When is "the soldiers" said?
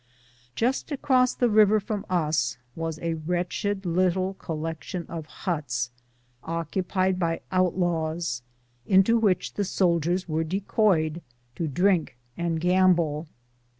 9.53-10.27